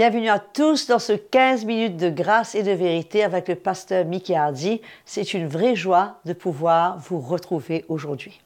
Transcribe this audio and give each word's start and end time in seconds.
Bienvenue 0.00 0.30
à 0.30 0.38
tous 0.38 0.86
dans 0.86 0.98
ce 0.98 1.12
15 1.12 1.66
minutes 1.66 1.98
de 1.98 2.08
grâce 2.08 2.54
et 2.54 2.62
de 2.62 2.70
vérité 2.70 3.22
avec 3.22 3.48
le 3.48 3.54
pasteur 3.54 4.06
Mickey 4.06 4.34
Hardy. 4.34 4.80
C'est 5.04 5.34
une 5.34 5.46
vraie 5.46 5.76
joie 5.76 6.20
de 6.24 6.32
pouvoir 6.32 6.96
vous 7.00 7.20
retrouver 7.20 7.84
aujourd'hui. 7.88 8.40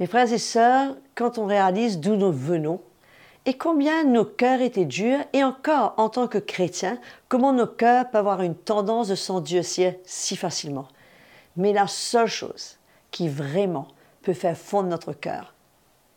Mes 0.00 0.08
frères 0.08 0.32
et 0.32 0.38
sœurs, 0.38 0.96
quand 1.14 1.38
on 1.38 1.46
réalise 1.46 2.00
d'où 2.00 2.16
nous 2.16 2.32
venons 2.32 2.80
et 3.46 3.54
combien 3.56 4.02
nos 4.02 4.24
cœurs 4.24 4.60
étaient 4.60 4.84
durs, 4.84 5.20
et 5.32 5.44
encore 5.44 5.94
en 5.96 6.08
tant 6.08 6.26
que 6.26 6.38
chrétiens, 6.38 6.98
comment 7.28 7.52
nos 7.52 7.68
cœurs 7.68 8.10
peuvent 8.10 8.18
avoir 8.18 8.42
une 8.42 8.56
tendance 8.56 9.06
de 9.06 9.14
s'endurcir 9.14 9.94
si 10.02 10.34
facilement. 10.34 10.88
Mais 11.56 11.72
la 11.72 11.86
seule 11.86 12.26
chose 12.26 12.78
qui 13.12 13.28
vraiment 13.28 13.86
peut 14.22 14.34
faire 14.34 14.58
fondre 14.58 14.88
notre 14.88 15.12
cœur, 15.12 15.54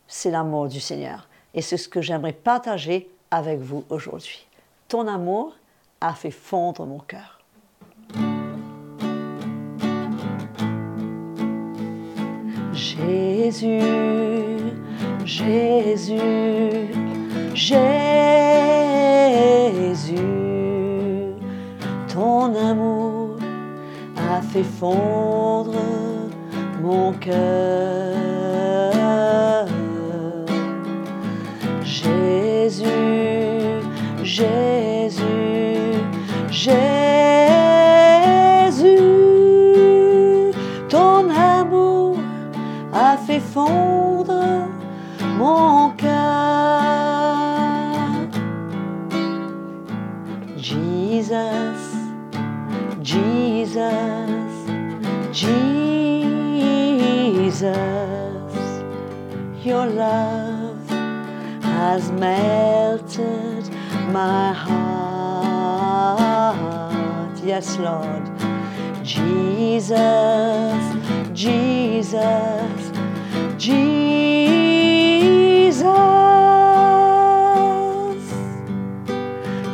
c'est 0.08 0.32
l'amour 0.32 0.66
du 0.66 0.80
Seigneur. 0.80 1.28
Et 1.54 1.62
c'est 1.62 1.76
ce 1.76 1.88
que 1.88 2.02
j'aimerais 2.02 2.32
partager 2.32 3.08
avec 3.32 3.58
vous 3.60 3.84
aujourd'hui. 3.88 4.46
Ton 4.88 5.08
amour 5.08 5.56
a 6.00 6.12
fait 6.12 6.30
fondre 6.30 6.86
mon 6.86 6.98
cœur. 6.98 7.40
Jésus, 12.74 13.80
Jésus, 15.24 16.18
Jésus, 17.54 17.78
ton 22.12 22.54
amour 22.54 23.38
a 24.16 24.42
fait 24.42 24.62
fondre 24.62 25.72
mon 26.82 27.12
cœur. 27.14 28.41
Jésus, 32.72 32.86
Jésus, 34.24 35.20
Jésus, 36.50 36.78
ton 40.88 41.28
amour 41.28 42.16
a 42.94 43.18
fait 43.18 43.40
fondre 43.40 44.70
mon 45.36 45.90
cœur. 45.98 46.12
Jesus, 50.56 51.28
Jesus, 53.02 53.82
Jesus, 55.30 55.66
your 59.62 59.86
love 59.86 60.51
has 61.84 62.04
melted 62.12 63.64
my 64.18 64.52
heart. 64.52 65.82
Yes, 67.42 67.76
Lord. 67.76 68.24
Jesus, 69.02 70.82
Jesus, 71.32 72.82
Jesus. 73.58 74.12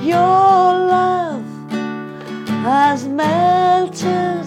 Your 0.03 0.65
love 0.95 1.45
has 2.69 3.07
melted 3.07 4.38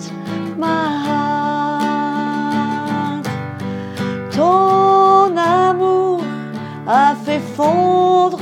fondre 7.71 8.39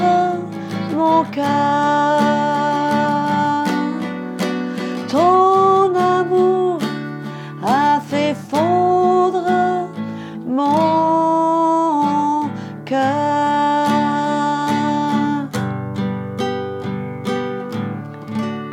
mon 0.95 1.23
cœur. 1.25 2.19
Ton 5.07 5.95
amour 5.95 6.79
a 7.63 7.99
fait 7.99 8.35
fondre 8.35 9.43
mon 10.45 12.49
cœur. 12.85 12.99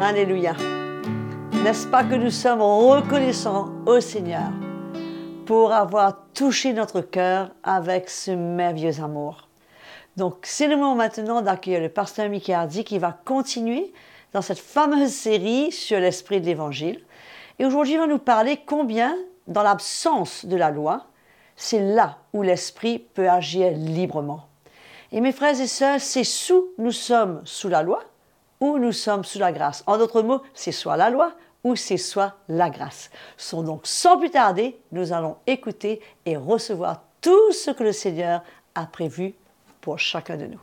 Alléluia. 0.00 0.55
N'est-ce 1.65 1.87
pas 1.87 2.05
que 2.05 2.15
nous 2.15 2.31
sommes 2.31 2.62
reconnaissants 2.62 3.71
au 3.87 4.00
Seigneur 4.00 4.50
pour 5.47 5.73
avoir 5.73 6.27
touché 6.33 6.73
notre 6.73 7.00
cœur 7.00 7.50
avec 7.65 8.09
ce 8.09 8.31
merveilleux 8.31 9.00
amour? 9.03 9.46
Donc, 10.16 10.38
c'est 10.44 10.66
le 10.66 10.77
moment 10.77 10.94
maintenant 10.94 11.43
d'accueillir 11.43 11.81
le 11.81 11.91
pasteur 11.91 12.28
Mickey 12.28 12.54
Hardy 12.54 12.84
qui 12.84 12.99
va 12.99 13.12
continuer 13.25 13.93
dans 14.32 14.41
cette 14.41 14.59
fameuse 14.59 15.12
série 15.12 15.71
sur 15.72 16.00
l'esprit 16.00 16.41
de 16.41 16.47
l'Évangile. 16.47 17.04
Et 17.59 17.66
aujourd'hui, 17.66 17.94
il 17.94 17.99
va 17.99 18.06
nous 18.06 18.19
parler 18.19 18.60
combien, 18.65 19.15
dans 19.47 19.62
l'absence 19.62 20.47
de 20.47 20.56
la 20.56 20.71
loi, 20.71 21.06
c'est 21.55 21.81
là 21.81 22.19
où 22.32 22.43
l'esprit 22.43 22.99
peut 22.99 23.28
agir 23.28 23.72
librement. 23.72 24.47
Et 25.12 25.21
mes 25.21 25.32
frères 25.32 25.60
et 25.60 25.66
sœurs, 25.66 26.00
c'est 26.00 26.25
sous 26.25 26.69
nous 26.78 26.93
sommes 26.93 27.43
sous 27.44 27.69
la 27.69 27.82
loi 27.82 28.03
ou 28.60 28.78
nous 28.78 28.93
sommes 28.93 29.25
sous 29.25 29.38
la 29.38 29.53
grâce. 29.53 29.84
En 29.87 29.99
d'autres 29.99 30.22
mots, 30.22 30.43
c'est 30.55 30.72
soit 30.72 30.97
la 30.97 31.10
loi 31.10 31.32
ou 31.62 31.76
c'est 31.76 31.97
soit 31.97 32.34
la 32.49 32.71
grâce. 32.71 33.10
Sont 33.37 33.62
donc 33.62 33.87
sans 33.87 34.19
plus 34.19 34.31
tarder, 34.31 34.78
nous 34.93 35.12
allons 35.12 35.37
écouter 35.47 36.00
et 36.25 36.37
recevoir 36.37 37.03
tout 37.21 37.53
ce 37.53 37.71
que 37.71 37.84
le 37.84 37.93
Seigneur 37.93 38.43
a 38.75 38.87
prévu 38.87 39.34
chacun 39.97 40.37
de 40.37 40.47
nous. 40.47 40.61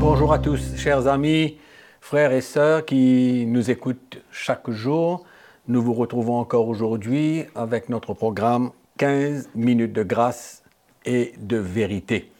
Bonjour 0.00 0.32
à 0.32 0.38
tous, 0.38 0.76
chers 0.76 1.06
amis, 1.06 1.58
frères 2.00 2.32
et 2.32 2.40
sœurs 2.40 2.86
qui 2.86 3.44
nous 3.46 3.70
écoutent 3.70 4.22
chaque 4.30 4.70
jour. 4.70 5.24
Nous 5.68 5.82
vous 5.82 5.92
retrouvons 5.92 6.38
encore 6.38 6.68
aujourd'hui 6.68 7.44
avec 7.54 7.90
notre 7.90 8.14
programme 8.14 8.70
15 8.98 9.50
minutes 9.54 9.92
de 9.92 10.02
grâce 10.02 10.62
et 11.04 11.34
de 11.38 11.58
vérité. 11.58 12.30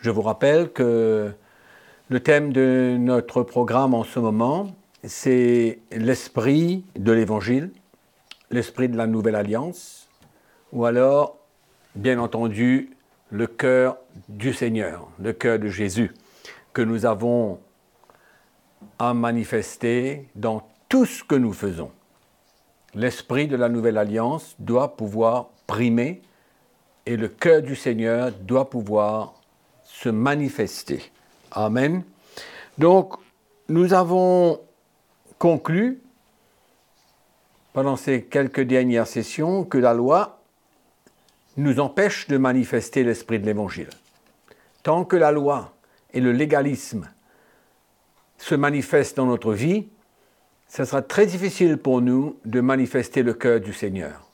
Je 0.00 0.10
vous 0.10 0.22
rappelle 0.22 0.72
que 0.72 1.32
le 2.08 2.20
thème 2.20 2.52
de 2.52 2.96
notre 2.98 3.42
programme 3.42 3.94
en 3.94 4.02
ce 4.02 4.18
moment, 4.18 4.74
c'est 5.04 5.78
l'esprit 5.92 6.84
de 6.98 7.12
l'Évangile, 7.12 7.70
l'esprit 8.50 8.88
de 8.88 8.96
la 8.96 9.06
Nouvelle 9.06 9.36
Alliance, 9.36 10.08
ou 10.72 10.84
alors, 10.84 11.36
bien 11.94 12.18
entendu, 12.18 12.96
le 13.30 13.46
cœur 13.46 13.96
du 14.28 14.52
Seigneur, 14.52 15.08
le 15.18 15.32
cœur 15.32 15.58
de 15.58 15.68
Jésus, 15.68 16.12
que 16.72 16.82
nous 16.82 17.06
avons 17.06 17.60
à 18.98 19.14
manifester 19.14 20.28
dans 20.34 20.68
tout 20.88 21.06
ce 21.06 21.22
que 21.22 21.34
nous 21.34 21.52
faisons. 21.52 21.90
L'esprit 22.94 23.46
de 23.46 23.56
la 23.56 23.68
Nouvelle 23.68 23.98
Alliance 23.98 24.56
doit 24.58 24.96
pouvoir 24.96 25.50
primer 25.66 26.22
et 27.06 27.16
le 27.16 27.28
cœur 27.28 27.62
du 27.62 27.76
Seigneur 27.76 28.32
doit 28.32 28.68
pouvoir 28.68 29.34
se 29.84 30.08
manifester. 30.08 31.10
Amen. 31.52 32.02
Donc, 32.78 33.14
nous 33.68 33.92
avons 33.94 34.60
conclu 35.38 36.00
pendant 37.72 37.96
ces 37.96 38.24
quelques 38.24 38.62
dernières 38.62 39.06
sessions 39.06 39.64
que 39.64 39.78
la 39.78 39.94
loi 39.94 40.39
nous 41.56 41.80
empêche 41.80 42.28
de 42.28 42.36
manifester 42.36 43.04
l'esprit 43.04 43.38
de 43.38 43.46
l'Évangile. 43.46 43.90
Tant 44.82 45.04
que 45.04 45.16
la 45.16 45.32
loi 45.32 45.74
et 46.12 46.20
le 46.20 46.32
légalisme 46.32 47.08
se 48.38 48.54
manifestent 48.54 49.16
dans 49.16 49.26
notre 49.26 49.52
vie, 49.52 49.88
ce 50.68 50.84
sera 50.84 51.02
très 51.02 51.26
difficile 51.26 51.76
pour 51.76 52.00
nous 52.00 52.38
de 52.44 52.60
manifester 52.60 53.22
le 53.22 53.34
cœur 53.34 53.60
du 53.60 53.72
Seigneur. 53.72 54.30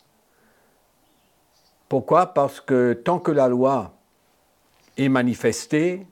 Pourquoi? 1.88 2.26
Parce 2.26 2.60
que 2.60 2.92
tant 2.92 3.18
que 3.18 3.30
la 3.30 3.48
loi 3.48 3.94
est 4.96 5.08
manifestée, 5.08 6.06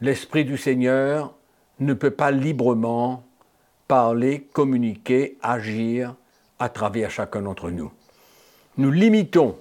l'Esprit 0.00 0.44
du 0.44 0.56
Seigneur 0.56 1.34
ne 1.80 1.94
peut 1.94 2.10
pas 2.10 2.30
librement 2.30 3.24
parler, 3.88 4.48
communiquer, 4.52 5.38
agir 5.42 6.14
à 6.58 6.68
travers 6.68 7.10
chacun 7.10 7.42
d'entre 7.42 7.70
nous. 7.70 7.92
Nous 8.78 8.90
limitons 8.90 9.58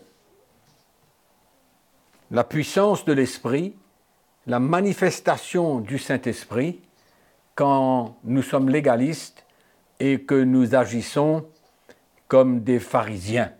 la 2.31 2.45
puissance 2.45 3.03
de 3.03 3.11
l'Esprit, 3.11 3.75
la 4.47 4.59
manifestation 4.59 5.81
du 5.81 5.97
Saint-Esprit 5.97 6.79
quand 7.55 8.15
nous 8.23 8.41
sommes 8.41 8.69
légalistes 8.69 9.45
et 9.99 10.21
que 10.21 10.41
nous 10.41 10.75
agissons 10.75 11.45
comme 12.29 12.61
des 12.61 12.79
pharisiens. 12.79 13.51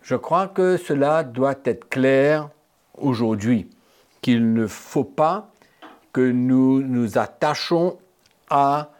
Je 0.00 0.14
crois 0.14 0.46
que 0.46 0.76
cela 0.76 1.24
doit 1.24 1.58
être 1.64 1.88
clair 1.88 2.48
aujourd'hui, 2.96 3.68
qu'il 4.22 4.52
ne 4.52 4.68
faut 4.68 5.02
pas 5.02 5.50
que 6.12 6.30
nous 6.30 6.82
nous 6.82 7.18
attachons 7.18 7.98
à 8.48 8.92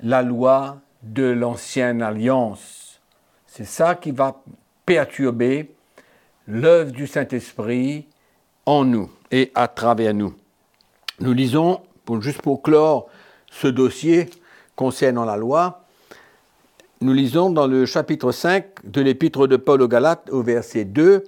la 0.00 0.22
loi 0.22 0.80
de 1.04 1.22
l'ancienne 1.22 2.02
alliance. 2.02 3.00
C'est 3.46 3.64
ça 3.64 3.94
qui 3.94 4.10
va 4.10 4.42
perturber 4.90 5.70
l'œuvre 6.48 6.90
du 6.90 7.06
Saint-Esprit 7.06 8.08
en 8.66 8.84
nous 8.84 9.08
et 9.30 9.52
à 9.54 9.68
travers 9.68 10.12
nous. 10.12 10.34
Nous 11.20 11.32
lisons 11.32 11.82
juste 12.18 12.42
pour 12.42 12.60
clore 12.60 13.06
ce 13.52 13.68
dossier 13.68 14.28
concernant 14.74 15.24
la 15.24 15.36
loi, 15.36 15.84
nous 17.00 17.12
lisons 17.12 17.50
dans 17.50 17.68
le 17.68 17.86
chapitre 17.86 18.32
5 18.32 18.64
de 18.82 19.00
l'épître 19.00 19.46
de 19.46 19.54
Paul 19.54 19.80
aux 19.80 19.86
Galates 19.86 20.28
au 20.32 20.42
verset 20.42 20.84
2, 20.84 21.22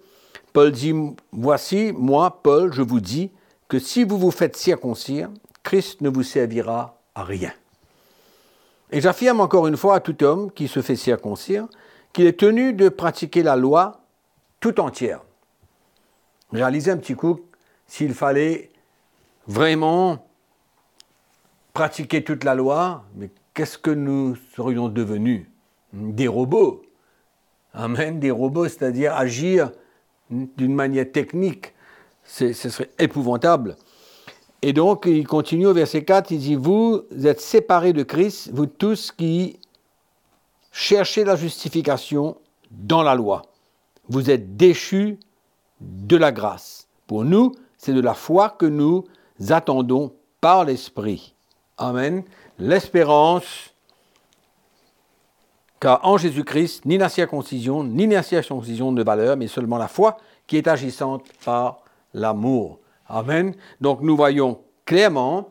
Paul 0.52 0.72
dit, 0.72 0.92
Voici, 1.30 1.92
moi, 1.96 2.40
Paul, 2.42 2.72
je 2.72 2.82
vous 2.82 2.98
dis 2.98 3.30
que 3.68 3.78
si 3.78 4.02
vous 4.02 4.18
vous 4.18 4.32
faites 4.32 4.56
circoncire, 4.56 5.30
Christ 5.62 6.00
ne 6.00 6.08
vous 6.08 6.24
servira 6.24 6.98
à 7.14 7.22
rien. 7.22 7.52
Et 8.90 9.00
j'affirme 9.00 9.38
encore 9.38 9.68
une 9.68 9.76
fois 9.76 9.94
à 9.94 10.00
tout 10.00 10.20
homme 10.24 10.50
qui 10.50 10.66
se 10.66 10.82
fait 10.82 10.96
circoncire 10.96 11.68
qu'il 12.12 12.26
est 12.26 12.38
tenu 12.38 12.72
de 12.72 12.88
pratiquer 12.88 13.42
la 13.42 13.56
loi 13.56 14.00
tout 14.60 14.80
entière. 14.80 15.22
J'ai 16.52 16.58
réalisé 16.58 16.90
un 16.90 16.98
petit 16.98 17.14
coup 17.14 17.40
s'il 17.86 18.14
fallait 18.14 18.70
vraiment 19.46 20.26
pratiquer 21.72 22.22
toute 22.22 22.44
la 22.44 22.54
loi, 22.54 23.04
mais 23.16 23.30
qu'est-ce 23.54 23.78
que 23.78 23.90
nous 23.90 24.36
serions 24.54 24.88
devenus? 24.88 25.46
Des 25.92 26.28
robots. 26.28 26.82
Amen, 27.74 28.20
des 28.20 28.30
robots, 28.30 28.68
c'est-à-dire 28.68 29.14
agir 29.14 29.72
d'une 30.30 30.74
manière 30.74 31.10
technique. 31.10 31.72
Ce 32.24 32.52
serait 32.52 32.90
épouvantable. 32.98 33.76
Et 34.60 34.72
donc, 34.72 35.06
il 35.06 35.26
continue 35.26 35.66
au 35.66 35.72
verset 35.72 36.04
4, 36.04 36.30
il 36.30 36.38
dit, 36.38 36.54
vous 36.54 37.02
êtes 37.24 37.40
séparés 37.40 37.92
de 37.92 38.02
Christ, 38.02 38.50
vous 38.52 38.66
tous 38.66 39.10
qui 39.10 39.58
cherchez 40.72 41.22
la 41.24 41.36
justification 41.36 42.36
dans 42.70 43.02
la 43.02 43.14
loi. 43.14 43.42
Vous 44.08 44.30
êtes 44.30 44.56
déchus 44.56 45.18
de 45.80 46.16
la 46.16 46.32
grâce. 46.32 46.88
Pour 47.06 47.24
nous, 47.24 47.52
c'est 47.76 47.92
de 47.92 48.00
la 48.00 48.14
foi 48.14 48.50
que 48.50 48.66
nous 48.66 49.04
attendons 49.50 50.14
par 50.40 50.64
l'Esprit. 50.64 51.34
Amen. 51.78 52.24
L'espérance, 52.58 53.74
car 55.80 56.00
en 56.04 56.16
Jésus-Christ, 56.16 56.84
ni 56.84 56.96
la 56.96 57.08
circoncision, 57.08 57.84
ni 57.84 58.06
la 58.06 58.22
circoncision 58.22 58.92
de 58.92 59.02
valeur, 59.02 59.36
mais 59.36 59.48
seulement 59.48 59.78
la 59.78 59.88
foi 59.88 60.16
qui 60.46 60.56
est 60.56 60.68
agissante 60.68 61.24
par 61.44 61.80
l'amour. 62.14 62.78
Amen. 63.08 63.54
Donc 63.80 64.00
nous 64.00 64.16
voyons 64.16 64.60
clairement 64.84 65.50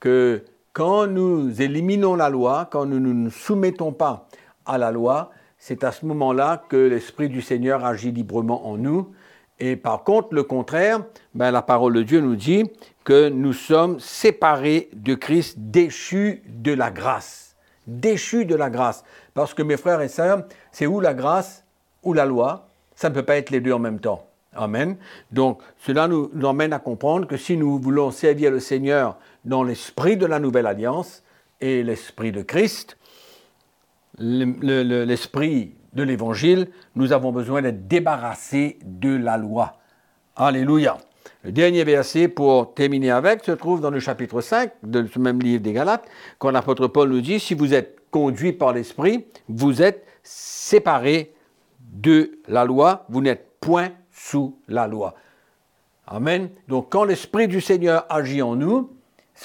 que 0.00 0.44
quand 0.72 1.06
nous 1.06 1.60
éliminons 1.60 2.14
la 2.14 2.28
loi, 2.28 2.68
quand 2.70 2.86
nous 2.86 3.00
ne 3.00 3.12
nous 3.12 3.30
soumettons 3.30 3.92
pas 3.92 4.28
à 4.66 4.78
la 4.78 4.90
loi, 4.90 5.30
c'est 5.58 5.84
à 5.84 5.92
ce 5.92 6.06
moment-là 6.06 6.62
que 6.68 6.76
l'Esprit 6.76 7.28
du 7.28 7.42
Seigneur 7.42 7.84
agit 7.84 8.12
librement 8.12 8.66
en 8.66 8.76
nous. 8.76 9.12
Et 9.58 9.76
par 9.76 10.04
contre, 10.04 10.28
le 10.32 10.42
contraire, 10.42 11.04
ben, 11.34 11.50
la 11.50 11.60
parole 11.60 11.92
de 11.92 12.02
Dieu 12.02 12.20
nous 12.20 12.36
dit 12.36 12.64
que 13.04 13.28
nous 13.28 13.52
sommes 13.52 14.00
séparés 14.00 14.88
de 14.94 15.14
Christ, 15.14 15.56
déchus 15.58 16.42
de 16.48 16.72
la 16.72 16.90
grâce. 16.90 17.56
Déchus 17.86 18.46
de 18.46 18.54
la 18.54 18.70
grâce. 18.70 19.04
Parce 19.34 19.52
que 19.52 19.62
mes 19.62 19.76
frères 19.76 20.00
et 20.00 20.08
sœurs, 20.08 20.44
c'est 20.72 20.86
ou 20.86 21.00
la 21.00 21.12
grâce 21.12 21.64
ou 22.02 22.14
la 22.14 22.24
loi. 22.24 22.68
Ça 22.94 23.10
ne 23.10 23.14
peut 23.14 23.22
pas 23.22 23.36
être 23.36 23.50
les 23.50 23.60
deux 23.60 23.72
en 23.72 23.78
même 23.78 24.00
temps. 24.00 24.26
Amen. 24.54 24.96
Donc, 25.30 25.60
cela 25.78 26.08
nous, 26.08 26.30
emmène 26.42 26.72
à 26.72 26.78
comprendre 26.78 27.26
que 27.26 27.36
si 27.36 27.56
nous 27.56 27.78
voulons 27.78 28.10
servir 28.10 28.50
le 28.50 28.60
Seigneur 28.60 29.16
dans 29.44 29.62
l'esprit 29.62 30.16
de 30.16 30.26
la 30.26 30.40
nouvelle 30.40 30.66
alliance 30.66 31.22
et 31.60 31.82
l'esprit 31.82 32.32
de 32.32 32.42
Christ, 32.42 32.96
l'esprit 34.18 35.74
de 35.92 36.02
l'évangile, 36.02 36.68
nous 36.94 37.12
avons 37.12 37.32
besoin 37.32 37.62
d'être 37.62 37.88
débarrassés 37.88 38.78
de 38.84 39.14
la 39.14 39.36
loi. 39.36 39.74
Alléluia. 40.36 40.98
Le 41.42 41.52
dernier 41.52 41.84
verset 41.84 42.28
pour 42.28 42.74
terminer 42.74 43.10
avec 43.10 43.44
se 43.44 43.52
trouve 43.52 43.80
dans 43.80 43.90
le 43.90 44.00
chapitre 44.00 44.40
5 44.40 44.72
de 44.82 45.06
ce 45.06 45.18
même 45.18 45.40
livre 45.40 45.62
des 45.62 45.72
Galates, 45.72 46.06
quand 46.38 46.50
l'apôtre 46.50 46.86
Paul 46.86 47.08
nous 47.08 47.20
dit, 47.20 47.40
si 47.40 47.54
vous 47.54 47.72
êtes 47.74 47.98
conduits 48.10 48.52
par 48.52 48.72
l'esprit, 48.72 49.26
vous 49.48 49.82
êtes 49.82 50.06
séparés 50.22 51.34
de 51.80 52.38
la 52.46 52.64
loi, 52.64 53.06
vous 53.08 53.20
n'êtes 53.20 53.46
point 53.60 53.90
sous 54.12 54.58
la 54.68 54.86
loi. 54.86 55.14
Amen. 56.06 56.50
Donc 56.68 56.90
quand 56.90 57.04
l'Esprit 57.04 57.48
du 57.48 57.60
Seigneur 57.60 58.04
agit 58.08 58.42
en 58.42 58.56
nous, 58.56 58.90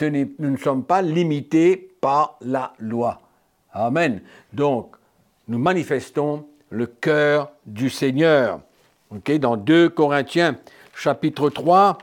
nous 0.02 0.50
ne 0.50 0.58
sommes 0.58 0.84
pas 0.84 1.02
limités 1.02 1.96
par 2.02 2.38
la 2.42 2.74
loi. 2.80 3.22
Amen. 3.75 4.22
Donc 4.54 4.95
nous 5.50 5.60
manifestons 5.60 6.45
le 6.69 6.86
cœur 6.88 7.51
du 7.66 7.89
Seigneur. 7.89 8.62
dans 9.39 9.57
2 9.57 9.89
Corinthiens 9.89 10.56
chapitre 10.95 11.50
3, 11.50 11.98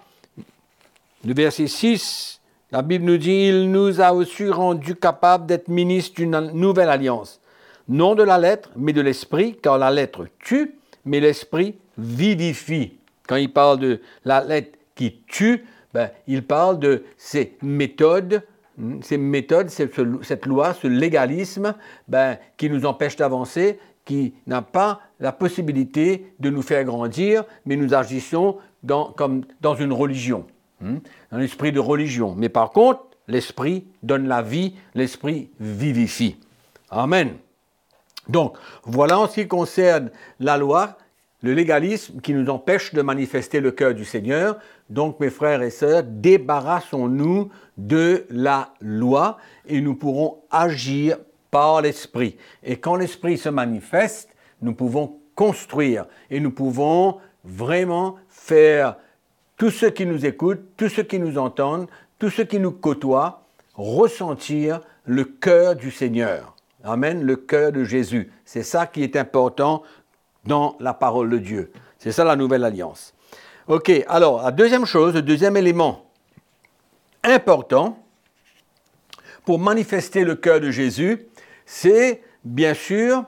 le 1.24 1.34
verset 1.34 1.66
6, 1.66 2.40
la 2.72 2.82
Bible 2.82 3.06
nous 3.06 3.16
dit, 3.16 3.48
il 3.48 3.70
nous 3.70 4.02
a 4.02 4.12
aussi 4.12 4.48
rendus 4.50 4.96
capables 4.96 5.46
d'être 5.46 5.69
ministres 5.69 6.16
d'une 6.16 6.50
nouvelle 6.52 6.90
alliance. 6.90 7.40
Non 7.88 8.14
de 8.14 8.22
la 8.22 8.38
lettre, 8.38 8.70
mais 8.76 8.92
de 8.92 9.00
l'esprit, 9.00 9.56
car 9.56 9.78
la 9.78 9.90
lettre 9.90 10.26
tue, 10.40 10.75
mais 11.06 11.20
l'esprit 11.20 11.76
vivifie. 11.96 12.98
Quand 13.26 13.36
il 13.36 13.50
parle 13.50 13.78
de 13.78 14.00
la 14.26 14.44
lettre 14.44 14.78
qui 14.94 15.22
tue, 15.26 15.64
ben, 15.94 16.10
il 16.26 16.44
parle 16.44 16.78
de 16.78 17.04
ces 17.16 17.56
méthodes, 17.62 18.42
ces 19.02 19.19
méthodes, 19.19 19.69
cette 19.69 20.46
loi, 20.46 20.74
ce 20.74 20.86
légalisme 20.86 21.74
ben, 22.08 22.38
qui 22.56 22.70
nous 22.70 22.86
empêche 22.86 23.16
d'avancer, 23.16 23.78
qui 24.04 24.34
n'a 24.46 24.62
pas 24.62 25.00
la 25.20 25.32
possibilité 25.32 26.34
de 26.40 26.50
nous 26.50 26.62
faire 26.62 26.84
grandir, 26.84 27.44
mais 27.66 27.76
nous 27.76 27.94
agissons 27.94 28.58
dans, 28.82 29.12
comme 29.12 29.44
dans 29.60 29.74
une 29.74 29.92
religion, 29.92 30.46
un 31.30 31.40
esprit 31.40 31.72
de 31.72 31.80
religion. 31.80 32.34
Mais 32.36 32.48
par 32.48 32.70
contre, 32.70 33.04
l'esprit 33.28 33.86
donne 34.02 34.26
la 34.26 34.42
vie, 34.42 34.75
l'esprit 34.94 35.50
vivifie. 35.60 36.36
Amen. 36.90 37.34
Donc, 38.28 38.56
voilà 38.84 39.18
en 39.18 39.28
ce 39.28 39.40
qui 39.40 39.48
concerne 39.48 40.10
la 40.40 40.56
loi 40.56 40.96
le 41.42 41.52
légalisme 41.54 42.20
qui 42.20 42.34
nous 42.34 42.48
empêche 42.48 42.94
de 42.94 43.02
manifester 43.02 43.60
le 43.60 43.72
cœur 43.72 43.94
du 43.94 44.04
Seigneur. 44.04 44.58
Donc, 44.88 45.20
mes 45.20 45.30
frères 45.30 45.62
et 45.62 45.70
sœurs, 45.70 46.04
débarrassons-nous 46.04 47.50
de 47.76 48.24
la 48.30 48.74
loi 48.80 49.38
et 49.66 49.80
nous 49.80 49.94
pourrons 49.94 50.38
agir 50.50 51.18
par 51.50 51.82
l'Esprit. 51.82 52.36
Et 52.62 52.76
quand 52.76 52.96
l'Esprit 52.96 53.38
se 53.38 53.48
manifeste, 53.48 54.30
nous 54.62 54.75
pouvons 54.75 55.18
construire 55.34 56.06
et 56.30 56.40
nous 56.40 56.52
pouvons 56.52 57.18
vraiment 57.44 58.16
faire 58.28 58.96
tous 59.56 59.70
ceux 59.70 59.90
qui 59.90 60.06
nous 60.06 60.25
écoutent, 60.25 60.62
tous 60.76 60.88
ceux 60.88 61.02
qui 61.02 61.18
nous 61.18 61.38
entendent, 61.38 61.88
tous 62.18 62.30
ceux 62.30 62.44
qui 62.44 62.61
nous 62.61 62.70
côtoient, 62.70 63.44
ressentir 63.75 64.80
le 65.04 65.25
cœur 65.25 65.75
du 65.75 65.90
Seigneur. 65.90 66.54
Amen, 66.84 67.22
le 67.22 67.37
cœur 67.37 67.72
de 67.72 67.84
Jésus. 67.84 68.32
C'est 68.44 68.62
ça 68.62 68.87
qui 68.87 69.02
est 69.02 69.16
important 69.16 69.82
dans 70.44 70.76
la 70.80 70.94
parole 70.94 71.30
de 71.30 71.38
Dieu. 71.38 71.72
C'est 71.99 72.12
ça 72.12 72.25
la 72.25 72.37
nouvelle 72.37 72.64
alliance. 72.64 73.14
Ok, 73.68 73.92
alors 74.08 74.42
la 74.42 74.50
deuxième 74.50 74.87
chose, 74.87 75.14
le 75.14 75.22
deuxième 75.22 75.56
élément 75.56 76.06
important 77.22 77.99
pour 79.44 79.58
manifester 79.58 80.25
le 80.25 80.34
cœur 80.34 80.61
de 80.61 80.70
Jésus, 80.70 81.26
c'est 81.64 82.22
bien 82.44 82.75
sûr 82.75 83.25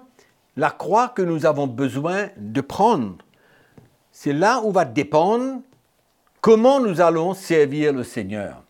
la 0.56 0.70
croix 0.70 1.08
que 1.08 1.22
nous 1.22 1.46
avons 1.46 1.66
besoin 1.66 2.28
de 2.36 2.60
prendre. 2.60 3.16
C'est 4.12 4.32
là 4.32 4.60
où 4.62 4.70
va 4.70 4.84
dépendre 4.84 5.60
comment 6.40 6.80
nous 6.80 7.00
allons 7.00 7.34
servir 7.34 7.92
le 7.92 8.04
Seigneur. 8.04 8.62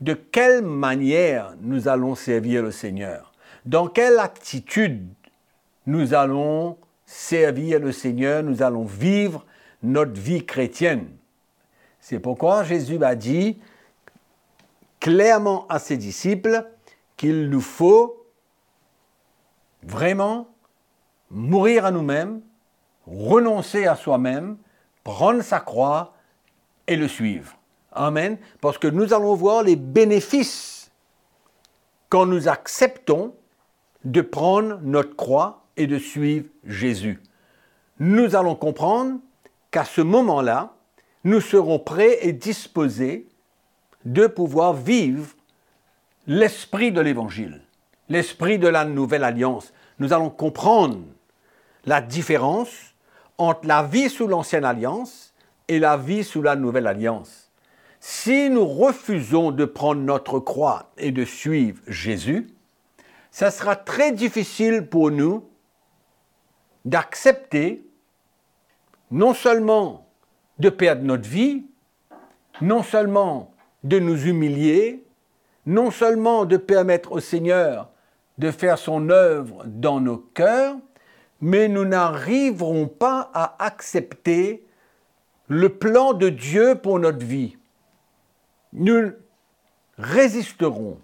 De 0.00 0.14
quelle 0.14 0.62
manière 0.62 1.54
nous 1.60 1.86
allons 1.86 2.14
servir 2.14 2.62
le 2.62 2.72
Seigneur. 2.72 3.32
Dans 3.64 3.86
quelle 3.86 4.18
attitude 4.18 5.06
nous 5.86 6.14
allons 6.14 6.76
servir 7.12 7.78
le 7.78 7.92
Seigneur, 7.92 8.42
nous 8.42 8.62
allons 8.62 8.84
vivre 8.84 9.44
notre 9.82 10.18
vie 10.18 10.46
chrétienne. 10.46 11.08
C'est 12.00 12.18
pourquoi 12.18 12.64
Jésus 12.64 13.02
a 13.04 13.14
dit 13.14 13.60
clairement 14.98 15.66
à 15.68 15.78
ses 15.78 15.98
disciples 15.98 16.66
qu'il 17.18 17.50
nous 17.50 17.60
faut 17.60 18.26
vraiment 19.82 20.48
mourir 21.30 21.84
à 21.84 21.90
nous-mêmes, 21.90 22.40
renoncer 23.06 23.86
à 23.86 23.94
soi-même, 23.94 24.56
prendre 25.04 25.42
sa 25.42 25.60
croix 25.60 26.14
et 26.86 26.96
le 26.96 27.08
suivre. 27.08 27.58
Amen. 27.92 28.38
Parce 28.62 28.78
que 28.78 28.88
nous 28.88 29.12
allons 29.12 29.34
voir 29.34 29.62
les 29.62 29.76
bénéfices 29.76 30.90
quand 32.08 32.24
nous 32.24 32.48
acceptons 32.48 33.34
de 34.04 34.22
prendre 34.22 34.78
notre 34.82 35.14
croix 35.14 35.61
et 35.76 35.86
de 35.86 35.98
suivre 35.98 36.46
Jésus. 36.64 37.20
Nous 37.98 38.34
allons 38.36 38.54
comprendre 38.54 39.18
qu'à 39.70 39.84
ce 39.84 40.00
moment-là, 40.00 40.74
nous 41.24 41.40
serons 41.40 41.78
prêts 41.78 42.18
et 42.22 42.32
disposés 42.32 43.28
de 44.04 44.26
pouvoir 44.26 44.72
vivre 44.74 45.28
l'esprit 46.26 46.92
de 46.92 47.00
l'Évangile, 47.00 47.62
l'esprit 48.08 48.58
de 48.58 48.68
la 48.68 48.84
nouvelle 48.84 49.24
alliance. 49.24 49.72
Nous 49.98 50.12
allons 50.12 50.30
comprendre 50.30 50.98
la 51.84 52.00
différence 52.00 52.70
entre 53.38 53.66
la 53.66 53.82
vie 53.82 54.10
sous 54.10 54.26
l'ancienne 54.26 54.64
alliance 54.64 55.34
et 55.68 55.78
la 55.78 55.96
vie 55.96 56.24
sous 56.24 56.42
la 56.42 56.56
nouvelle 56.56 56.86
alliance. 56.86 57.50
si 58.04 58.50
nous 58.50 58.66
refusons 58.66 59.52
de 59.52 59.64
prendre 59.64 60.00
notre 60.00 60.40
croix 60.40 60.90
et 60.98 61.12
de 61.12 61.24
suivre 61.24 61.80
Jésus, 61.86 62.48
ça 63.30 63.52
sera 63.52 63.76
très 63.76 64.10
difficile 64.10 64.88
pour 64.88 65.12
nous 65.12 65.44
d'accepter 66.84 67.84
non 69.10 69.34
seulement 69.34 70.06
de 70.58 70.68
perdre 70.68 71.02
notre 71.02 71.28
vie, 71.28 71.64
non 72.60 72.82
seulement 72.82 73.52
de 73.84 73.98
nous 73.98 74.26
humilier, 74.26 75.04
non 75.66 75.90
seulement 75.90 76.44
de 76.44 76.56
permettre 76.56 77.12
au 77.12 77.20
Seigneur 77.20 77.92
de 78.38 78.50
faire 78.50 78.78
son 78.78 79.10
œuvre 79.10 79.64
dans 79.66 80.00
nos 80.00 80.16
cœurs, 80.16 80.76
mais 81.40 81.68
nous 81.68 81.84
n'arriverons 81.84 82.86
pas 82.86 83.30
à 83.34 83.64
accepter 83.64 84.64
le 85.48 85.68
plan 85.68 86.12
de 86.12 86.28
Dieu 86.28 86.76
pour 86.76 86.98
notre 86.98 87.24
vie. 87.24 87.56
Nous 88.72 89.12
résisterons 89.98 90.98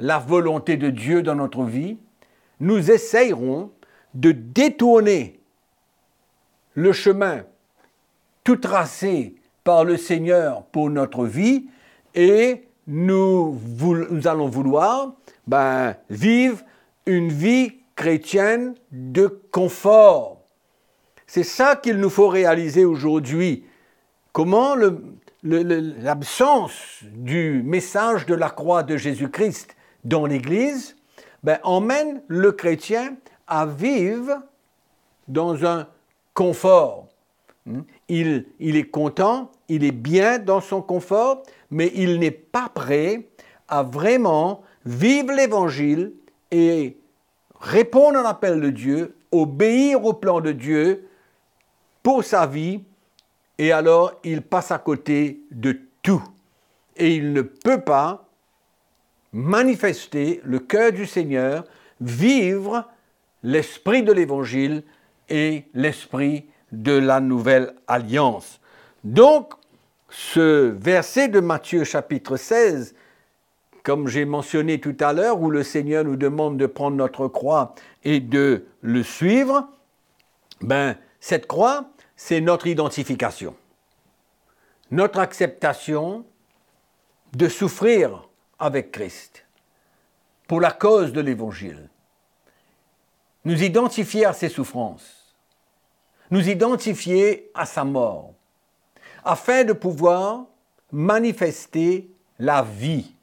la 0.00 0.18
volonté 0.18 0.76
de 0.76 0.90
Dieu 0.90 1.22
dans 1.22 1.34
notre 1.34 1.64
vie, 1.64 1.98
nous 2.60 2.90
essayerons 2.90 3.70
de 4.14 4.32
détourner 4.32 5.40
le 6.74 6.92
chemin 6.92 7.44
tout 8.42 8.56
tracé 8.56 9.34
par 9.64 9.84
le 9.84 9.96
Seigneur 9.96 10.64
pour 10.66 10.90
notre 10.90 11.26
vie 11.26 11.66
et 12.14 12.64
nous, 12.86 13.58
allons 14.24 14.48
vouloir 14.48 15.14
ben, 15.46 15.96
vivre 16.10 16.60
une 17.06 17.30
vie 17.30 17.72
chrétienne 17.96 18.74
de 18.92 19.26
confort. 19.50 20.42
C'est 21.26 21.42
ça 21.42 21.76
qu'il 21.76 21.96
nous 21.96 22.10
faut 22.10 22.28
réaliser 22.28 22.84
aujourd'hui. 22.84 23.64
Comment 24.32 24.76
l'absence 25.42 27.02
du 27.12 27.62
message 27.64 28.26
de 28.26 28.34
la 28.34 28.50
croix 28.50 28.82
de 28.82 28.96
Jésus-Christ 28.96 29.76
dans 30.04 30.26
l'Église 30.26 30.96
ben, 31.42 31.58
emmène 31.62 32.22
le 32.28 32.52
chrétien 32.52 33.16
à 33.46 33.66
vivre 33.66 34.42
dans 35.28 35.64
un 35.64 35.86
confort. 36.32 37.08
Hmm? 37.66 37.80
Il, 38.08 38.46
il 38.58 38.76
est 38.76 38.90
content, 38.90 39.50
il 39.68 39.84
est 39.84 39.92
bien 39.92 40.38
dans 40.38 40.60
son 40.60 40.82
confort, 40.82 41.42
mais 41.70 41.90
il 41.94 42.18
n'est 42.18 42.30
pas 42.30 42.68
prêt 42.68 43.28
à 43.68 43.82
vraiment 43.82 44.62
vivre 44.84 45.32
l'Évangile 45.32 46.12
et 46.50 46.98
répondre 47.60 48.18
à 48.18 48.22
l'appel 48.22 48.60
de 48.60 48.70
Dieu, 48.70 49.16
obéir 49.32 50.04
au 50.04 50.12
plan 50.12 50.40
de 50.40 50.52
Dieu 50.52 51.08
pour 52.02 52.22
sa 52.22 52.46
vie, 52.46 52.82
et 53.56 53.72
alors 53.72 54.12
il 54.24 54.42
passe 54.42 54.70
à 54.70 54.78
côté 54.78 55.40
de 55.50 55.78
tout. 56.02 56.22
Et 56.96 57.14
il 57.16 57.32
ne 57.32 57.42
peut 57.42 57.80
pas 57.80 58.28
manifester 59.32 60.40
le 60.44 60.60
cœur 60.60 60.92
du 60.92 61.06
Seigneur, 61.06 61.64
vivre 62.00 62.86
l'esprit 63.44 64.02
de 64.02 64.12
l'Évangile 64.12 64.82
et 65.28 65.66
l'esprit 65.74 66.46
de 66.72 66.92
la 66.92 67.20
nouvelle 67.20 67.74
alliance. 67.86 68.60
Donc, 69.04 69.52
ce 70.08 70.74
verset 70.76 71.28
de 71.28 71.38
Matthieu 71.38 71.84
chapitre 71.84 72.36
16 72.36 72.94
comme 73.84 74.08
j'ai 74.08 74.24
mentionné 74.24 74.80
tout 74.80 74.96
à 74.98 75.12
l'heure, 75.12 75.40
où 75.40 75.50
le 75.50 75.62
Seigneur 75.62 76.04
nous 76.04 76.16
demande 76.16 76.56
de 76.56 76.66
prendre 76.66 76.96
notre 76.96 77.28
croix 77.28 77.74
et 78.02 78.18
de 78.18 78.64
le 78.80 79.02
suivre, 79.02 79.68
ben, 80.62 80.96
cette 81.20 81.46
croix, 81.46 81.90
c'est 82.16 82.40
notre 82.40 82.66
identification, 82.66 83.54
notre 84.90 85.18
acceptation 85.18 86.24
de 87.34 87.46
souffrir 87.48 88.26
avec 88.58 88.90
Christ 88.90 89.44
pour 90.48 90.62
la 90.62 90.70
cause 90.70 91.12
de 91.12 91.20
l'Évangile. 91.20 91.90
Nous 93.44 93.62
identifier 93.62 94.24
à 94.24 94.32
ses 94.32 94.48
souffrances, 94.48 95.34
nous 96.30 96.48
identifier 96.48 97.50
à 97.54 97.66
sa 97.66 97.84
mort, 97.84 98.32
afin 99.24 99.64
de 99.64 99.72
pouvoir 99.72 100.46
manifester 100.90 102.10
la 102.38 102.62
vie. 102.62 103.14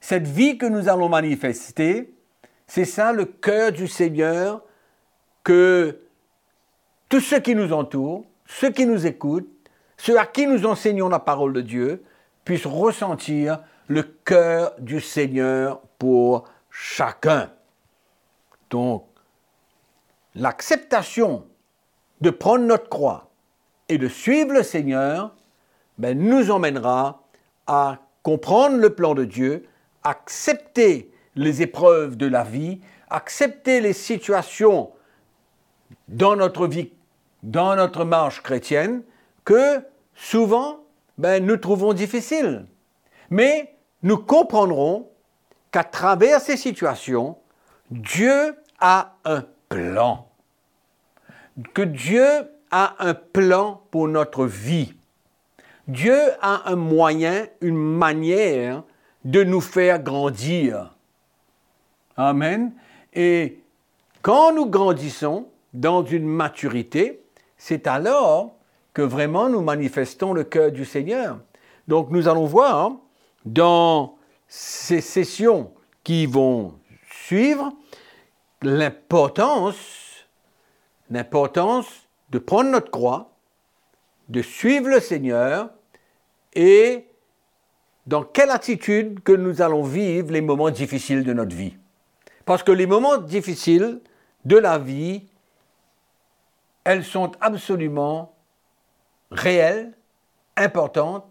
Cette 0.00 0.26
vie 0.26 0.56
que 0.56 0.66
nous 0.66 0.88
allons 0.88 1.08
manifester, 1.08 2.12
c'est 2.66 2.84
ça 2.84 3.12
le 3.12 3.26
cœur 3.26 3.72
du 3.72 3.86
Seigneur 3.86 4.62
que 5.44 5.98
tous 7.08 7.20
ceux 7.20 7.40
qui 7.40 7.54
nous 7.54 7.72
entourent, 7.72 8.24
ceux 8.46 8.70
qui 8.70 8.86
nous 8.86 9.06
écoutent, 9.06 9.50
ceux 9.96 10.18
à 10.18 10.24
qui 10.24 10.46
nous 10.46 10.64
enseignons 10.64 11.08
la 11.08 11.18
parole 11.18 11.52
de 11.52 11.60
Dieu, 11.60 12.02
puissent 12.44 12.66
ressentir 12.66 13.60
le 13.88 14.02
cœur 14.02 14.74
du 14.78 15.00
Seigneur 15.00 15.80
pour 15.98 16.44
chacun. 16.70 17.50
Donc, 18.70 19.04
l'acceptation 20.34 21.46
de 22.20 22.30
prendre 22.30 22.64
notre 22.64 22.88
croix 22.88 23.30
et 23.88 23.98
de 23.98 24.08
suivre 24.08 24.52
le 24.52 24.62
Seigneur 24.62 25.34
ben, 25.98 26.18
nous 26.18 26.50
emmènera 26.50 27.22
à 27.66 27.98
comprendre 28.22 28.76
le 28.76 28.94
plan 28.94 29.14
de 29.14 29.24
Dieu, 29.24 29.66
accepter 30.02 31.10
les 31.36 31.62
épreuves 31.62 32.16
de 32.16 32.26
la 32.26 32.44
vie, 32.44 32.80
accepter 33.08 33.80
les 33.80 33.92
situations 33.92 34.90
dans 36.08 36.36
notre 36.36 36.66
vie, 36.66 36.92
dans 37.42 37.74
notre 37.76 38.04
marche 38.04 38.42
chrétienne, 38.42 39.02
que 39.44 39.80
souvent 40.14 40.80
ben, 41.18 41.44
nous 41.44 41.56
trouvons 41.56 41.92
difficiles. 41.92 42.66
Mais 43.30 43.74
nous 44.02 44.18
comprendrons 44.18 45.08
qu'à 45.70 45.84
travers 45.84 46.40
ces 46.40 46.56
situations, 46.56 47.36
Dieu 47.90 48.56
a 48.80 49.14
un 49.24 49.44
plan. 49.70 50.28
Que 51.72 51.82
Dieu 51.82 52.26
a 52.70 52.96
un 52.98 53.14
plan 53.14 53.82
pour 53.90 54.08
notre 54.08 54.44
vie. 54.44 54.94
Dieu 55.88 56.18
a 56.42 56.70
un 56.70 56.76
moyen, 56.76 57.46
une 57.60 57.76
manière 57.76 58.82
de 59.24 59.42
nous 59.42 59.60
faire 59.60 60.02
grandir. 60.02 60.94
Amen. 62.16 62.72
Et 63.14 63.60
quand 64.22 64.52
nous 64.52 64.66
grandissons 64.66 65.48
dans 65.72 66.04
une 66.04 66.26
maturité, 66.26 67.22
c'est 67.56 67.86
alors 67.86 68.54
que 68.92 69.02
vraiment 69.02 69.48
nous 69.48 69.62
manifestons 69.62 70.32
le 70.32 70.44
cœur 70.44 70.72
du 70.72 70.84
Seigneur. 70.84 71.38
Donc 71.88 72.10
nous 72.10 72.28
allons 72.28 72.46
voir 72.46 72.92
dans 73.44 74.16
ces 74.48 75.00
sessions 75.00 75.72
qui 76.02 76.26
vont 76.26 76.74
suivre 77.10 77.72
l'importance, 78.62 80.26
l'importance 81.10 82.08
de 82.30 82.38
prendre 82.38 82.70
notre 82.70 82.90
croix, 82.90 83.32
de 84.28 84.42
suivre 84.42 84.88
le 84.88 85.00
Seigneur 85.00 85.70
et 86.54 87.06
dans 88.06 88.22
quelle 88.22 88.50
attitude 88.50 89.22
que 89.22 89.32
nous 89.32 89.62
allons 89.62 89.82
vivre 89.82 90.32
les 90.32 90.40
moments 90.40 90.70
difficiles 90.70 91.24
de 91.24 91.32
notre 91.32 91.54
vie. 91.54 91.76
Parce 92.44 92.62
que 92.62 92.72
les 92.72 92.86
moments 92.86 93.18
difficiles 93.18 94.00
de 94.44 94.56
la 94.56 94.78
vie, 94.78 95.26
elles 96.84 97.04
sont 97.04 97.32
absolument 97.40 98.34
réelles, 99.30 99.92
importantes, 100.56 101.24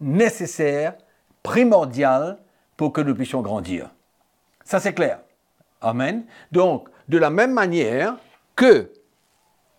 nécessaires, 0.00 0.94
primordiales 1.42 2.38
pour 2.76 2.92
que 2.92 3.00
nous 3.00 3.14
puissions 3.14 3.42
grandir. 3.42 3.90
Ça 4.64 4.80
c'est 4.80 4.94
clair. 4.94 5.21
Amen. 5.82 6.24
Donc, 6.52 6.88
de 7.08 7.18
la 7.18 7.30
même 7.30 7.52
manière 7.52 8.16
que 8.56 8.90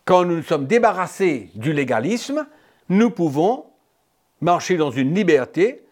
quand 0.06 0.26
nous 0.26 0.36
nous 0.36 0.44
sommes 0.44 0.68
débarrassés 0.68 1.50
du 1.56 1.72
légalisme, 1.72 2.46
nous 2.90 3.10
pouvons 3.10 3.66
marcher 4.42 4.76
dans 4.76 4.92
une 4.92 5.16
liberté 5.16 5.86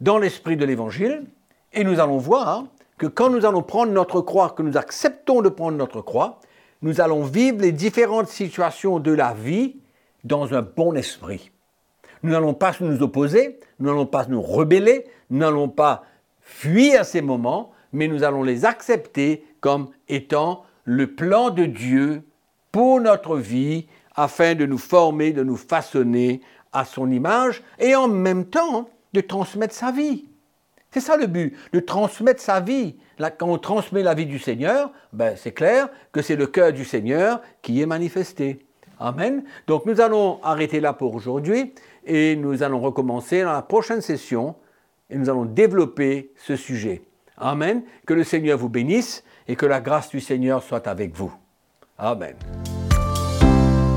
dans 0.00 0.18
l'esprit 0.18 0.56
de 0.56 0.64
l'Évangile, 0.64 1.24
et 1.72 1.82
nous 1.82 1.98
allons 1.98 2.18
voir 2.18 2.64
que 2.98 3.06
quand 3.06 3.30
nous 3.30 3.46
allons 3.46 3.62
prendre 3.62 3.92
notre 3.92 4.20
croix, 4.20 4.50
que 4.50 4.62
nous 4.62 4.76
acceptons 4.76 5.42
de 5.42 5.48
prendre 5.48 5.76
notre 5.76 6.02
croix, 6.02 6.40
nous 6.82 7.00
allons 7.00 7.24
vivre 7.24 7.60
les 7.60 7.72
différentes 7.72 8.28
situations 8.28 9.00
de 9.00 9.12
la 9.12 9.32
vie 9.32 9.76
dans 10.24 10.54
un 10.54 10.62
bon 10.62 10.94
esprit. 10.94 11.50
Nous 12.22 12.30
n'allons 12.30 12.54
pas 12.54 12.72
nous 12.80 13.02
opposer, 13.02 13.58
nous 13.78 13.86
n'allons 13.86 14.06
pas 14.06 14.26
nous 14.26 14.42
rebeller, 14.42 15.06
nous 15.30 15.38
n'allons 15.38 15.68
pas 15.68 16.04
fuir 16.40 17.04
ces 17.04 17.22
moments, 17.22 17.72
mais 17.92 18.08
nous 18.08 18.24
allons 18.24 18.42
les 18.42 18.64
accepter 18.64 19.44
comme 19.60 19.88
étant 20.08 20.64
le 20.84 21.14
plan 21.14 21.50
de 21.50 21.64
Dieu 21.64 22.22
pour 22.72 23.00
notre 23.00 23.36
vie 23.36 23.86
afin 24.14 24.54
de 24.54 24.66
nous 24.66 24.78
former, 24.78 25.32
de 25.32 25.42
nous 25.42 25.56
façonner 25.56 26.40
à 26.72 26.84
son 26.84 27.10
image 27.10 27.62
et 27.78 27.94
en 27.94 28.08
même 28.08 28.44
temps 28.44 28.88
de 29.12 29.20
transmettre 29.20 29.74
sa 29.74 29.90
vie. 29.90 30.28
C'est 30.90 31.00
ça 31.00 31.16
le 31.16 31.26
but, 31.26 31.54
de 31.72 31.80
transmettre 31.80 32.40
sa 32.40 32.60
vie. 32.60 32.96
Quand 33.38 33.48
on 33.48 33.58
transmet 33.58 34.02
la 34.02 34.14
vie 34.14 34.26
du 34.26 34.38
Seigneur, 34.38 34.90
ben, 35.12 35.34
c'est 35.36 35.52
clair 35.52 35.88
que 36.12 36.22
c'est 36.22 36.36
le 36.36 36.46
cœur 36.46 36.72
du 36.72 36.84
Seigneur 36.84 37.42
qui 37.62 37.82
est 37.82 37.86
manifesté. 37.86 38.64
Amen. 38.98 39.44
Donc 39.66 39.86
nous 39.86 40.00
allons 40.00 40.40
arrêter 40.42 40.80
là 40.80 40.92
pour 40.92 41.14
aujourd'hui 41.14 41.74
et 42.04 42.36
nous 42.36 42.62
allons 42.62 42.80
recommencer 42.80 43.42
dans 43.42 43.52
la 43.52 43.62
prochaine 43.62 44.00
session 44.00 44.56
et 45.10 45.16
nous 45.16 45.28
allons 45.28 45.44
développer 45.44 46.32
ce 46.36 46.56
sujet. 46.56 47.02
Amen. 47.40 47.82
Que 48.06 48.14
le 48.14 48.24
Seigneur 48.24 48.58
vous 48.58 48.68
bénisse 48.68 49.24
et 49.46 49.56
que 49.56 49.66
la 49.66 49.80
grâce 49.80 50.08
du 50.08 50.20
Seigneur 50.20 50.62
soit 50.62 50.86
avec 50.86 51.14
vous. 51.14 51.32
Amen. 51.98 52.34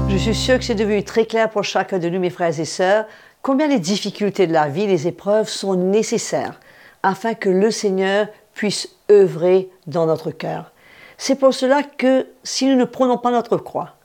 Je 0.09 0.17
suis 0.17 0.35
sûre 0.35 0.57
que 0.59 0.65
c'est 0.65 0.75
devenu 0.75 1.03
très 1.03 1.25
clair 1.25 1.49
pour 1.49 1.63
chacun 1.63 1.99
de 1.99 2.09
nous, 2.09 2.19
mes 2.19 2.29
frères 2.29 2.59
et 2.59 2.65
sœurs, 2.65 3.05
combien 3.41 3.67
les 3.67 3.79
difficultés 3.79 4.45
de 4.45 4.53
la 4.53 4.67
vie, 4.67 4.85
les 4.85 5.07
épreuves 5.07 5.47
sont 5.47 5.75
nécessaires 5.75 6.59
afin 7.03 7.33
que 7.33 7.49
le 7.49 7.71
Seigneur 7.71 8.27
puisse 8.53 8.89
œuvrer 9.09 9.69
dans 9.87 10.05
notre 10.05 10.31
cœur. 10.31 10.71
C'est 11.17 11.35
pour 11.35 11.53
cela 11.53 11.83
que 11.83 12.27
si 12.43 12.67
nous 12.67 12.75
ne 12.75 12.85
prenons 12.85 13.17
pas 13.17 13.31
notre 13.31 13.57
croix, 13.57 13.95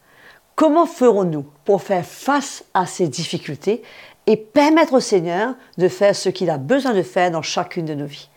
comment 0.54 0.86
ferons-nous 0.86 1.46
pour 1.64 1.82
faire 1.82 2.04
face 2.04 2.64
à 2.74 2.86
ces 2.86 3.08
difficultés 3.08 3.82
et 4.26 4.36
permettre 4.36 4.94
au 4.94 5.00
Seigneur 5.00 5.54
de 5.78 5.88
faire 5.88 6.14
ce 6.14 6.28
qu'il 6.28 6.50
a 6.50 6.58
besoin 6.58 6.94
de 6.94 7.02
faire 7.02 7.30
dans 7.30 7.42
chacune 7.42 7.84
de 7.84 7.94
nos 7.94 8.06
vies? 8.06 8.28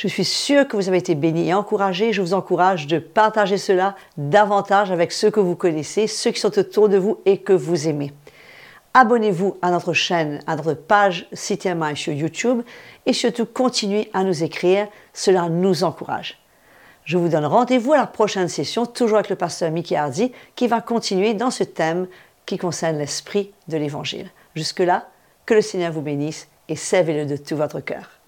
Je 0.00 0.08
suis 0.08 0.24
sûre 0.24 0.66
que 0.66 0.78
vous 0.78 0.88
avez 0.88 0.96
été 0.96 1.14
bénis 1.14 1.50
et 1.50 1.52
encouragés. 1.52 2.14
Je 2.14 2.22
vous 2.22 2.32
encourage 2.32 2.86
de 2.86 2.98
partager 2.98 3.58
cela 3.58 3.96
davantage 4.16 4.90
avec 4.90 5.12
ceux 5.12 5.30
que 5.30 5.40
vous 5.40 5.56
connaissez, 5.56 6.06
ceux 6.06 6.30
qui 6.30 6.40
sont 6.40 6.58
autour 6.58 6.88
de 6.88 6.96
vous 6.96 7.18
et 7.26 7.36
que 7.36 7.52
vous 7.52 7.86
aimez. 7.86 8.10
Abonnez-vous 8.94 9.58
à 9.60 9.70
notre 9.70 9.92
chaîne, 9.92 10.40
à 10.46 10.56
notre 10.56 10.72
page 10.72 11.28
City 11.34 11.68
sur 11.96 12.14
YouTube 12.14 12.62
et 13.04 13.12
surtout 13.12 13.44
continuez 13.44 14.08
à 14.14 14.24
nous 14.24 14.42
écrire. 14.42 14.88
Cela 15.12 15.50
nous 15.50 15.84
encourage. 15.84 16.40
Je 17.04 17.18
vous 17.18 17.28
donne 17.28 17.44
rendez-vous 17.44 17.92
à 17.92 17.98
la 17.98 18.06
prochaine 18.06 18.48
session, 18.48 18.86
toujours 18.86 19.18
avec 19.18 19.28
le 19.28 19.36
pasteur 19.36 19.70
Mickey 19.70 19.96
Hardy, 19.96 20.32
qui 20.56 20.66
va 20.66 20.80
continuer 20.80 21.34
dans 21.34 21.50
ce 21.50 21.64
thème 21.64 22.06
qui 22.46 22.56
concerne 22.56 22.96
l'esprit 22.96 23.52
de 23.68 23.76
l'Évangile. 23.76 24.30
Jusque-là, 24.54 25.08
que 25.44 25.52
le 25.52 25.60
Seigneur 25.60 25.92
vous 25.92 26.00
bénisse 26.00 26.48
et 26.70 26.76
servez-le 26.76 27.26
de 27.26 27.36
tout 27.36 27.56
votre 27.56 27.80
cœur. 27.80 28.19